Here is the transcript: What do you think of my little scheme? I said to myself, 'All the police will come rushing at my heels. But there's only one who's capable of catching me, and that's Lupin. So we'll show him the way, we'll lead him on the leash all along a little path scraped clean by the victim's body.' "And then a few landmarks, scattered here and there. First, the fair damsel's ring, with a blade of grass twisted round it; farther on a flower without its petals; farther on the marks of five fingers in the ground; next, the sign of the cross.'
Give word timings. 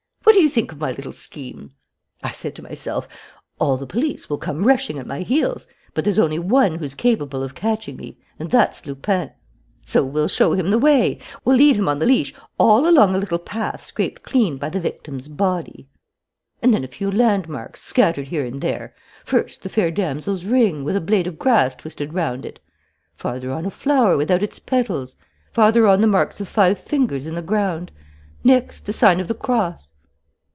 What 0.23 0.35
do 0.35 0.41
you 0.41 0.49
think 0.49 0.71
of 0.71 0.79
my 0.79 0.91
little 0.91 1.11
scheme? 1.11 1.69
I 2.23 2.31
said 2.31 2.55
to 2.55 2.61
myself, 2.63 3.05
'All 3.59 3.75
the 3.75 3.85
police 3.87 4.29
will 4.29 4.37
come 4.37 4.63
rushing 4.63 4.97
at 4.97 5.05
my 5.07 5.21
heels. 5.23 5.67
But 5.93 6.03
there's 6.03 6.19
only 6.19 6.39
one 6.39 6.75
who's 6.75 6.95
capable 6.95 7.43
of 7.43 7.53
catching 7.55 7.97
me, 7.97 8.17
and 8.39 8.49
that's 8.49 8.85
Lupin. 8.85 9.31
So 9.83 10.05
we'll 10.05 10.29
show 10.29 10.53
him 10.53 10.69
the 10.69 10.77
way, 10.79 11.19
we'll 11.43 11.57
lead 11.57 11.75
him 11.75 11.89
on 11.89 11.99
the 11.99 12.05
leash 12.05 12.33
all 12.57 12.87
along 12.87 13.13
a 13.13 13.17
little 13.17 13.39
path 13.39 13.83
scraped 13.83 14.23
clean 14.23 14.55
by 14.57 14.69
the 14.69 14.79
victim's 14.79 15.27
body.' 15.27 15.89
"And 16.61 16.73
then 16.73 16.83
a 16.85 16.87
few 16.87 17.11
landmarks, 17.11 17.81
scattered 17.81 18.27
here 18.27 18.45
and 18.45 18.61
there. 18.61 18.95
First, 19.25 19.63
the 19.63 19.69
fair 19.69 19.91
damsel's 19.91 20.45
ring, 20.45 20.85
with 20.85 20.95
a 20.95 21.01
blade 21.01 21.27
of 21.27 21.39
grass 21.39 21.75
twisted 21.75 22.13
round 22.13 22.45
it; 22.45 22.59
farther 23.11 23.51
on 23.51 23.65
a 23.65 23.71
flower 23.71 24.15
without 24.15 24.43
its 24.43 24.59
petals; 24.59 25.17
farther 25.51 25.87
on 25.87 25.99
the 25.99 26.07
marks 26.07 26.39
of 26.39 26.47
five 26.47 26.79
fingers 26.79 27.27
in 27.27 27.35
the 27.35 27.41
ground; 27.41 27.91
next, 28.45 28.85
the 28.85 28.93
sign 28.93 29.19
of 29.19 29.27
the 29.27 29.33
cross.' 29.35 29.91